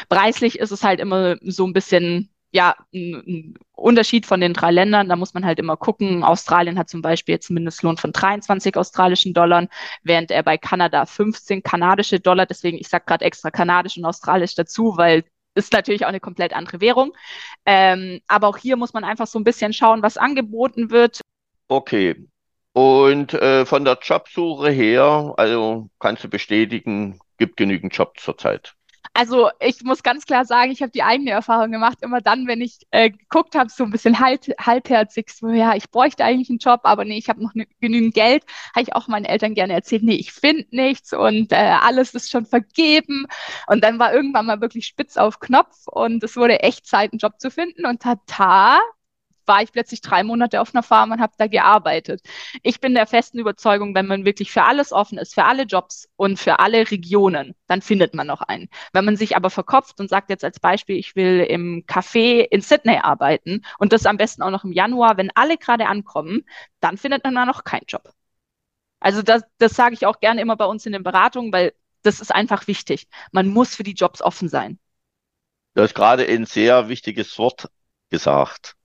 [0.10, 5.10] Preislich ist es halt immer so ein bisschen ja, ein, Unterschied von den drei Ländern.
[5.10, 6.24] Da muss man halt immer gucken.
[6.24, 9.68] Australien hat zum Beispiel jetzt einen Mindestlohn von 23 australischen Dollar,
[10.04, 14.56] während er bei Kanada 15 kanadische Dollar, deswegen ich sage gerade extra kanadisch und australisch
[14.56, 17.13] dazu, weil ist natürlich auch eine komplett andere Währung.
[17.65, 21.22] Ähm, aber auch hier muss man einfach so ein bisschen schauen, was angeboten wird.
[21.68, 22.15] Okay.
[22.74, 28.76] Und äh, von der Jobsuche her, also kannst du bestätigen, gibt genügend Jobs zurzeit
[29.13, 32.62] also ich muss ganz klar sagen, ich habe die eigene Erfahrung gemacht, immer dann, wenn
[32.62, 36.60] ich äh, geguckt habe, so ein bisschen halb, halbherzig, so ja, ich bräuchte eigentlich einen
[36.60, 38.44] Job, aber nee, ich habe noch ne, genügend Geld,
[38.76, 42.30] habe ich auch meinen Eltern gerne erzählt, nee, ich finde nichts und äh, alles ist
[42.32, 43.26] schon vergeben.
[43.68, 47.20] Und dann war irgendwann mal wirklich spitz auf Knopf und es wurde echt Zeit, einen
[47.20, 48.80] Job zu finden und tata,
[49.48, 52.22] war ich plötzlich drei Monate auf einer Farm und habe da gearbeitet.
[52.64, 56.10] Ich bin der festen Überzeugung, wenn man wirklich für alles offen ist, für alle Jobs
[56.16, 58.70] und für alle Regionen, dann findet man noch einen.
[58.94, 62.62] Wenn man sich aber verkopft und sagt jetzt als Beispiel, ich will im Café in
[62.62, 66.46] Sydney arbeiten und das am besten auch noch im Januar, wenn alle gerade ankommen,
[66.80, 68.12] dann findet man da noch keinen Job.
[69.00, 72.22] Also das, das sage ich auch gerne immer bei uns in den Beratungen, weil das
[72.22, 73.08] ist einfach wichtig.
[73.32, 74.80] Man muss für die Jobs offen sein.
[75.74, 77.70] Du hast gerade ein sehr wichtiges Wort
[78.10, 78.76] gesagt.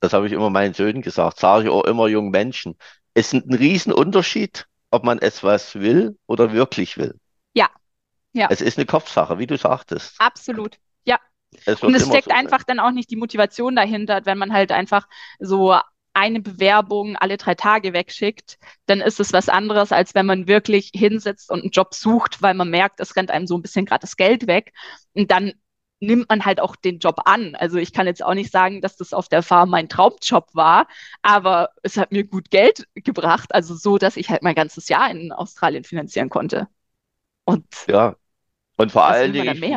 [0.00, 2.76] Das habe ich immer meinen Söhnen gesagt, sage ich auch immer jungen Menschen.
[3.14, 7.18] Es ist ein Riesenunterschied, ob man etwas will oder wirklich will.
[7.54, 7.68] Ja.
[8.32, 8.48] Ja.
[8.50, 10.14] Es ist eine Kopfsache, wie du sagtest.
[10.18, 10.78] Absolut.
[11.04, 11.18] Ja.
[11.64, 12.76] Es und es steckt so einfach sein.
[12.76, 15.78] dann auch nicht die Motivation dahinter, wenn man halt einfach so
[16.14, 20.90] eine Bewerbung alle drei Tage wegschickt, dann ist es was anderes, als wenn man wirklich
[20.94, 24.02] hinsetzt und einen Job sucht, weil man merkt, es rennt einem so ein bisschen gerade
[24.02, 24.72] das Geld weg.
[25.12, 25.54] Und dann
[26.06, 27.54] nimmt man halt auch den Job an.
[27.54, 30.86] Also ich kann jetzt auch nicht sagen, dass das auf der Farm mein Traumjob war,
[31.22, 35.10] aber es hat mir gut Geld gebracht, also so, dass ich halt mein ganzes Jahr
[35.10, 36.68] in Australien finanzieren konnte.
[37.44, 38.16] Und ja,
[38.76, 39.76] und vor allen Dingen, ich,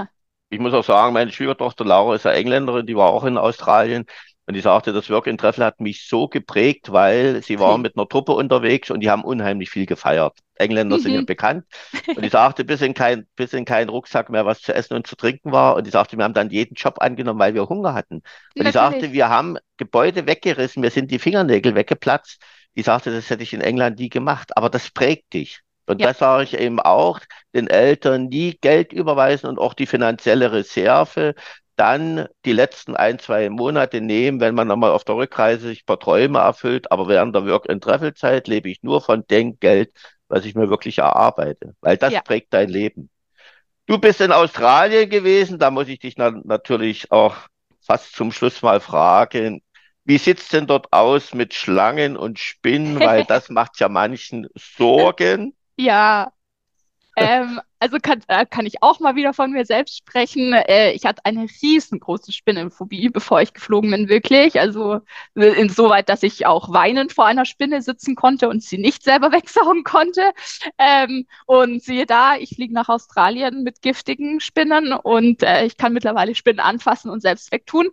[0.50, 4.06] ich, muss auch sagen, meine Schwiegertochter Laura ist ja Engländerin, die war auch in Australien.
[4.48, 7.98] Und die sagte, das Work in Treffel hat mich so geprägt, weil sie waren mit
[7.98, 10.40] einer Truppe unterwegs und die haben unheimlich viel gefeiert.
[10.56, 11.02] Engländer mhm.
[11.02, 11.26] sind ja mhm.
[11.26, 11.66] bekannt.
[12.16, 15.06] Und die sagte, bis in, kein, bis in keinen Rucksack mehr was zu essen und
[15.06, 15.76] zu trinken war.
[15.76, 18.16] Und die sagte, wir haben dann jeden Job angenommen, weil wir Hunger hatten.
[18.16, 18.24] Und
[18.56, 18.72] Natürlich.
[18.72, 22.42] die sagte, wir haben Gebäude weggerissen, mir sind die Fingernägel weggeplatzt.
[22.76, 24.56] Die sagte, das hätte ich in England nie gemacht.
[24.56, 25.60] Aber das prägt dich.
[25.88, 26.08] Und ja.
[26.08, 27.20] das sage ich eben auch,
[27.54, 31.36] den Eltern nie Geld überweisen und auch die finanzielle Reserve
[31.78, 35.86] dann die letzten ein, zwei Monate nehmen, wenn man nochmal auf der Rückreise sich ein
[35.86, 36.92] paar Träume erfüllt.
[36.92, 39.92] Aber während der Work-and-Travel-Zeit lebe ich nur von dem Geld,
[40.28, 42.22] was ich mir wirklich erarbeite, weil das ja.
[42.22, 43.10] prägt dein Leben.
[43.86, 47.36] Du bist in Australien gewesen, da muss ich dich na natürlich auch
[47.80, 49.62] fast zum Schluss mal fragen,
[50.04, 55.56] wie sieht's denn dort aus mit Schlangen und Spinnen, weil das macht ja manchen Sorgen.
[55.78, 56.34] Ja,
[57.18, 60.54] ähm, also kann, äh, kann ich auch mal wieder von mir selbst sprechen.
[60.54, 64.60] Äh, ich hatte eine riesengroße Spinnenphobie, bevor ich geflogen bin, wirklich.
[64.60, 65.02] Also
[65.36, 69.32] äh, insoweit, dass ich auch weinend vor einer Spinne sitzen konnte und sie nicht selber
[69.32, 70.32] wegsaugen konnte.
[70.78, 75.94] Ähm, und siehe da, ich fliege nach Australien mit giftigen Spinnen und äh, ich kann
[75.94, 77.90] mittlerweile Spinnen anfassen und selbst wegtun.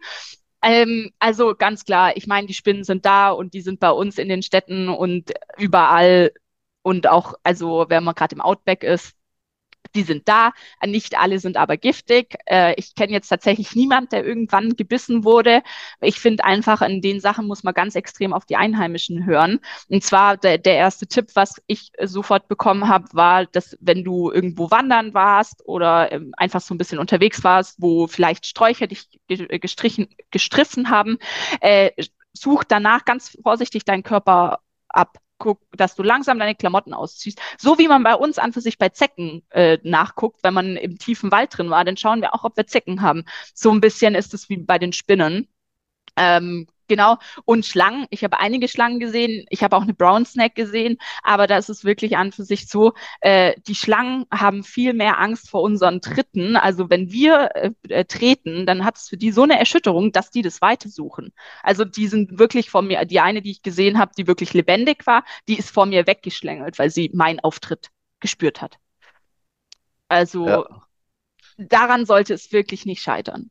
[0.62, 4.18] Ähm, also ganz klar, ich meine, die Spinnen sind da und die sind bei uns
[4.18, 6.32] in den Städten und überall
[6.84, 9.16] und auch, also wenn man gerade im Outback ist,
[9.94, 10.52] die sind da.
[10.84, 12.36] Nicht alle sind aber giftig.
[12.46, 15.62] Äh, ich kenne jetzt tatsächlich niemand, der irgendwann gebissen wurde.
[16.00, 19.60] Ich finde einfach, in den Sachen muss man ganz extrem auf die Einheimischen hören.
[19.88, 24.30] Und zwar der, der erste Tipp, was ich sofort bekommen habe, war, dass wenn du
[24.30, 29.08] irgendwo wandern warst oder ähm, einfach so ein bisschen unterwegs warst, wo vielleicht Sträucher dich
[29.28, 31.18] gestrichen, gestriffen haben,
[31.60, 31.90] äh,
[32.32, 37.40] such danach ganz vorsichtig deinen Körper ab guck, dass du langsam deine Klamotten ausziehst.
[37.58, 40.98] So wie man bei uns an für sich bei Zecken äh, nachguckt, wenn man im
[40.98, 43.24] tiefen Wald drin war, dann schauen wir auch, ob wir Zecken haben.
[43.54, 45.48] So ein bisschen ist es wie bei den Spinnen.
[46.16, 47.16] Ähm, Genau.
[47.44, 48.06] Und Schlangen.
[48.10, 49.46] Ich habe einige Schlangen gesehen.
[49.48, 50.98] Ich habe auch eine Brown Snack gesehen.
[51.22, 55.18] Aber da ist es wirklich an für sich so, äh, die Schlangen haben viel mehr
[55.18, 56.56] Angst vor unseren Tritten.
[56.56, 60.30] Also wenn wir äh, äh, treten, dann hat es für die so eine Erschütterung, dass
[60.30, 61.32] die das Weite suchen.
[61.62, 65.06] Also die sind wirklich vor mir, die eine, die ich gesehen habe, die wirklich lebendig
[65.06, 68.78] war, die ist vor mir weggeschlängelt, weil sie meinen Auftritt gespürt hat.
[70.08, 70.64] Also ja.
[71.56, 73.50] daran sollte es wirklich nicht scheitern.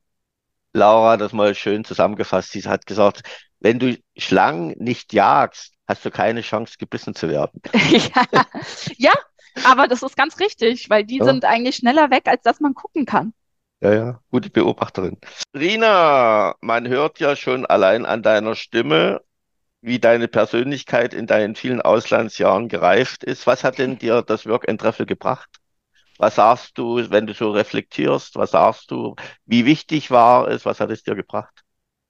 [0.74, 2.52] Laura das mal schön zusammengefasst.
[2.52, 3.22] Sie hat gesagt,
[3.60, 7.62] wenn du Schlangen nicht jagst, hast du keine Chance, gebissen zu werden.
[7.74, 8.26] ja.
[8.98, 9.14] ja,
[9.64, 11.26] aber das ist ganz richtig, weil die ja.
[11.26, 13.34] sind eigentlich schneller weg, als dass man gucken kann.
[13.82, 15.18] Ja, ja, gute Beobachterin.
[15.54, 19.22] Rina, man hört ja schon allein an deiner Stimme,
[19.82, 23.46] wie deine Persönlichkeit in deinen vielen Auslandsjahren gereift ist.
[23.46, 25.50] Was hat denn dir das Work and Treffel gebracht?
[26.24, 28.36] Was sagst du, wenn du so reflektierst?
[28.38, 29.14] Was sagst du?
[29.46, 30.66] Wie wichtig war es?
[30.66, 31.63] Was hat es dir gebracht?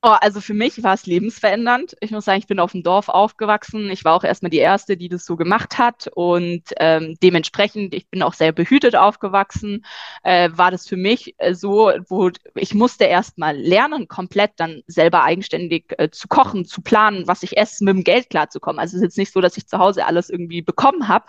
[0.05, 1.95] Oh, also für mich war es lebensverändernd.
[2.01, 3.89] Ich muss sagen, ich bin auf dem Dorf aufgewachsen.
[3.89, 6.09] Ich war auch erstmal die Erste, die das so gemacht hat.
[6.13, 9.85] Und ähm, dementsprechend, ich bin auch sehr behütet aufgewachsen,
[10.23, 15.23] äh, war das für mich äh, so, wo ich musste erstmal lernen, komplett dann selber
[15.23, 18.79] eigenständig äh, zu kochen, zu planen, was ich esse, mit dem Geld klarzukommen.
[18.79, 21.27] Also es ist jetzt nicht so, dass ich zu Hause alles irgendwie bekommen habe,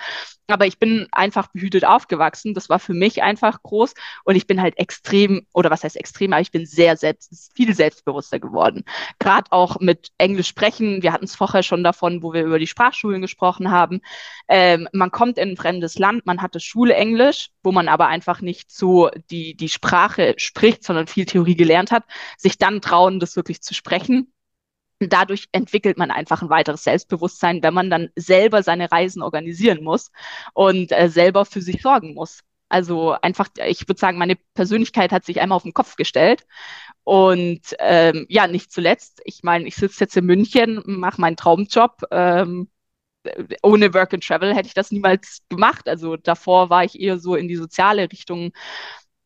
[0.49, 2.55] aber ich bin einfach behütet aufgewachsen.
[2.55, 3.95] Das war für mich einfach groß.
[4.25, 7.73] Und ich bin halt extrem, oder was heißt extrem, aber ich bin sehr selbst, viel
[7.75, 8.85] selbstbewusster geworden geworden.
[9.19, 11.03] Gerade auch mit Englisch sprechen.
[11.03, 14.01] Wir hatten es vorher schon davon, wo wir über die Sprachschulen gesprochen haben.
[14.49, 18.41] Ähm, man kommt in ein fremdes Land, man hat das Schulenglisch, wo man aber einfach
[18.41, 22.05] nicht so die, die Sprache spricht, sondern viel Theorie gelernt hat,
[22.37, 24.33] sich dann trauen, das wirklich zu sprechen.
[25.01, 30.11] Dadurch entwickelt man einfach ein weiteres Selbstbewusstsein, wenn man dann selber seine Reisen organisieren muss
[30.55, 32.41] und äh, selber für sich sorgen muss.
[32.75, 36.45] Also einfach, ich würde sagen, meine Persönlichkeit hat sich einmal auf den Kopf gestellt.
[37.05, 42.03] Und ähm, ja, nicht zuletzt, ich meine, ich sitze jetzt in München, mache meinen Traumjob.
[42.11, 42.69] Ähm,
[43.63, 45.89] ohne Work and Travel hätte ich das niemals gemacht.
[45.89, 48.51] Also davor war ich eher so in die soziale Richtung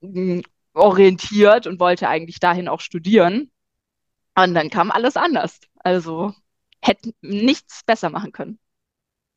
[0.02, 0.42] hm,
[0.74, 3.50] orientiert und wollte eigentlich dahin auch studieren.
[4.36, 5.60] Und dann kam alles anders.
[5.78, 6.34] Also
[6.82, 8.58] hätte nichts besser machen können.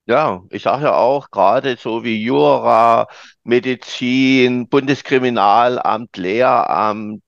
[0.06, 3.08] Ja, ich sage ja auch, gerade so wie Jura,
[3.44, 7.24] Medizin, Bundeskriminalamt, Lehramt,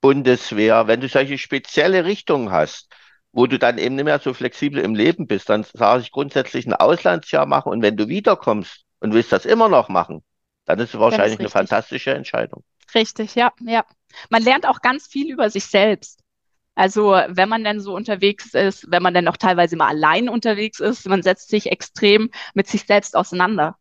[0.00, 2.88] Bundeswehr, wenn du solche spezielle Richtungen hast,
[3.32, 6.66] wo du dann eben nicht mehr so flexibel im Leben bist, dann sage ich grundsätzlich
[6.66, 10.24] ein Auslandsjahr machen und wenn du wiederkommst und willst das immer noch machen,
[10.64, 12.64] dann ist es wahrscheinlich ist eine fantastische Entscheidung.
[12.94, 13.84] Richtig, ja, ja.
[14.30, 16.20] Man lernt auch ganz viel über sich selbst.
[16.76, 20.78] Also wenn man dann so unterwegs ist, wenn man dann auch teilweise mal allein unterwegs
[20.78, 23.76] ist, man setzt sich extrem mit sich selbst auseinander.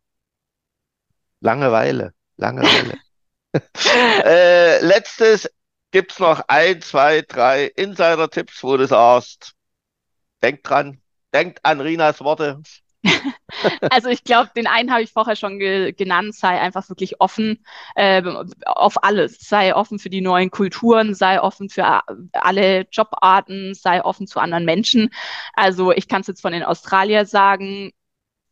[1.42, 2.98] Langeweile, Langeweile.
[4.26, 5.48] äh, letztes,
[5.96, 9.54] Gibt es noch ein, zwei, drei Insider-Tipps, wo du sagst,
[10.44, 11.02] denkt dran,
[11.34, 12.62] denkt an Rinas Worte.
[13.90, 17.64] Also ich glaube, den einen habe ich vorher schon ge genannt, sei einfach wirklich offen
[17.96, 18.22] äh,
[18.66, 19.38] auf alles.
[19.40, 22.02] Sei offen für die neuen Kulturen, sei offen für
[22.34, 25.10] alle Jobarten, sei offen zu anderen Menschen.
[25.54, 27.92] Also ich kann es jetzt von den Australier sagen,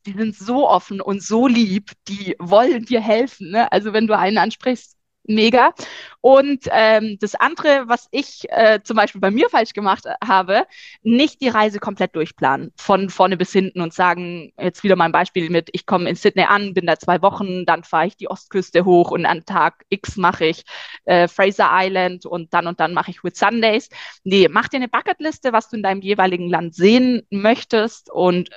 [0.05, 3.51] die sind so offen und so lieb, die wollen dir helfen.
[3.51, 3.71] Ne?
[3.71, 5.73] Also wenn du einen ansprichst, mega.
[6.21, 10.65] Und ähm, das andere, was ich äh, zum Beispiel bei mir falsch gemacht habe,
[11.01, 15.12] nicht die Reise komplett durchplanen, von vorne bis hinten und sagen, jetzt wieder mal ein
[15.12, 18.29] Beispiel mit, ich komme in Sydney an, bin da zwei Wochen, dann fahre ich die
[18.29, 20.63] Ostküste hoch und an Tag X mache ich
[21.05, 23.89] äh, Fraser Island und dann und dann mache ich With Sundays.
[24.23, 28.49] Nee, mach dir eine Bucketliste, was du in deinem jeweiligen Land sehen möchtest und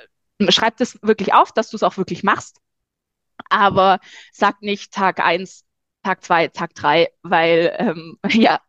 [0.49, 2.57] schreib das wirklich auf, dass du es auch wirklich machst.
[3.49, 3.99] Aber
[4.31, 5.66] sag nicht Tag eins
[6.07, 8.61] Tag zwei, Tag drei, weil ähm, ja,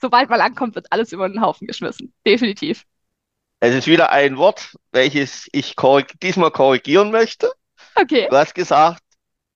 [0.00, 2.12] sobald man ankommt, wird alles über den Haufen geschmissen.
[2.26, 2.82] Definitiv.
[3.60, 7.52] Es ist wieder ein Wort, welches ich korrig diesmal korrigieren möchte.
[7.94, 8.26] Okay.
[8.28, 9.00] Du hast gesagt,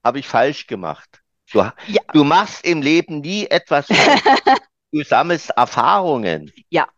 [0.05, 1.21] habe ich falsch gemacht.
[1.51, 2.03] Du, ja.
[2.13, 4.23] du machst im Leben nie etwas falsch.
[4.93, 6.53] du sammelst Erfahrungen.
[6.71, 6.83] Ja.
[6.85, 6.89] ja?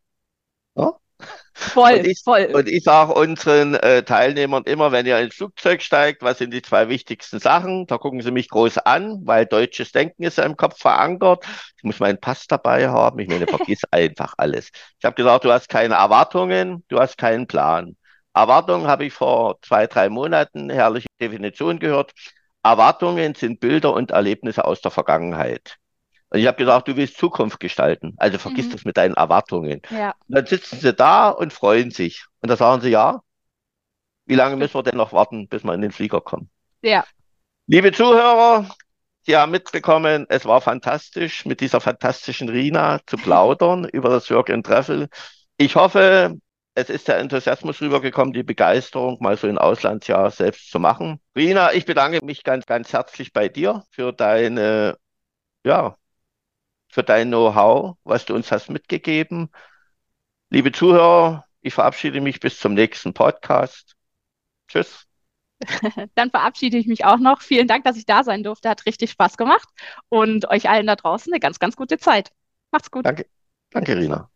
[1.60, 2.48] Voll, und ich, voll.
[2.52, 6.62] Und ich sage unseren äh, Teilnehmern immer, wenn ihr ins Flugzeug steigt, was sind die
[6.62, 7.86] zwei wichtigsten Sachen?
[7.88, 11.44] Da gucken sie mich groß an, weil deutsches Denken ist ja im Kopf verankert.
[11.76, 13.18] Ich muss meinen Pass dabei haben.
[13.18, 14.70] Ich meine, vergiss einfach alles.
[15.00, 17.96] Ich habe gesagt, du hast keine Erwartungen, du hast keinen Plan.
[18.34, 22.12] Erwartungen habe ich vor zwei, drei Monaten herrliche Definition gehört.
[22.62, 25.76] Erwartungen sind Bilder und Erlebnisse aus der Vergangenheit.
[26.30, 28.14] Und ich habe gesagt, du willst Zukunft gestalten.
[28.18, 28.72] Also vergiss mhm.
[28.72, 29.80] das mit deinen Erwartungen.
[29.90, 30.14] Ja.
[30.28, 32.26] Und dann sitzen sie da und freuen sich.
[32.40, 33.20] Und da sagen sie, ja,
[34.26, 36.50] wie lange müssen wir denn noch warten, bis wir in den Flieger kommen?
[36.82, 37.04] Ja.
[37.66, 38.68] Liebe Zuhörer,
[39.28, 44.48] Sie haben mitbekommen, es war fantastisch, mit dieser fantastischen Rina zu plaudern über das Work
[44.48, 45.10] and Travel.
[45.58, 46.38] Ich hoffe,
[46.74, 51.20] es ist der Enthusiasmus rübergekommen, die Begeisterung, mal so ein Auslandsjahr selbst zu machen.
[51.36, 54.96] Rina, ich bedanke mich ganz, ganz herzlich bei dir für deine,
[55.62, 55.97] ja,
[56.88, 59.50] für dein Know-how, was du uns hast mitgegeben.
[60.50, 63.94] Liebe Zuhörer, ich verabschiede mich bis zum nächsten Podcast.
[64.68, 65.06] Tschüss.
[66.14, 67.42] Dann verabschiede ich mich auch noch.
[67.42, 68.68] Vielen Dank, dass ich da sein durfte.
[68.68, 69.68] Hat richtig Spaß gemacht
[70.08, 72.30] und euch allen da draußen eine ganz, ganz gute Zeit.
[72.70, 73.04] Macht's gut.
[73.04, 73.26] Danke.
[73.70, 74.30] Danke, Rina.